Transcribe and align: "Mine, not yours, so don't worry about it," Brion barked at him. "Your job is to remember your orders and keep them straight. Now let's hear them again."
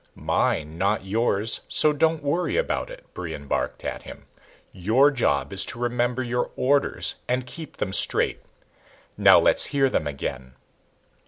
"Mine, 0.15 0.79
not 0.79 1.05
yours, 1.05 1.61
so 1.67 1.93
don't 1.93 2.23
worry 2.23 2.57
about 2.57 2.89
it," 2.89 3.05
Brion 3.13 3.45
barked 3.47 3.85
at 3.85 4.01
him. 4.01 4.25
"Your 4.71 5.11
job 5.11 5.53
is 5.53 5.63
to 5.65 5.77
remember 5.79 6.23
your 6.23 6.49
orders 6.55 7.17
and 7.27 7.45
keep 7.45 7.77
them 7.77 7.93
straight. 7.93 8.41
Now 9.15 9.39
let's 9.39 9.65
hear 9.65 9.91
them 9.91 10.07
again." 10.07 10.55